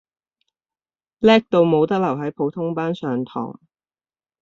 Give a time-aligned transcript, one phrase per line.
[1.19, 3.59] 叻到冇得留喺普通班上堂